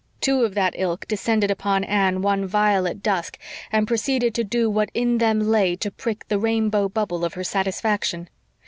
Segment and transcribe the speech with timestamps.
[0.19, 3.37] Two of that ilk descended upon Anne one violet dusk
[3.71, 7.43] and proceeded to do what in them lay to prick the rainbow bubble of her
[7.43, 8.27] satisfaction.